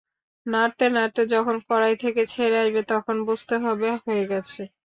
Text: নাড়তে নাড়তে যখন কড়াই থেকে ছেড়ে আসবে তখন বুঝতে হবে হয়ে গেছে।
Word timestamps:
নাড়তে 0.45 0.85
নাড়তে 0.95 1.21
যখন 1.33 1.55
কড়াই 1.67 1.95
থেকে 2.03 2.21
ছেড়ে 2.33 2.57
আসবে 2.63 2.81
তখন 2.91 3.15
বুঝতে 3.27 3.55
হবে 3.63 3.87
হয়ে 4.03 4.23
গেছে। 4.31 4.61